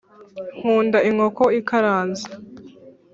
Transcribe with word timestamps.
nkunda 0.59 0.97
inkoko 1.09 1.43
ikaranze 1.59 2.25